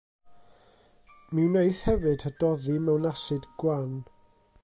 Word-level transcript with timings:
Mi 1.37 1.43
wneith 1.51 1.83
hefyd 1.89 2.25
hydoddi 2.27 2.77
mewn 2.87 3.07
asid 3.13 3.47
gwan. 3.65 3.95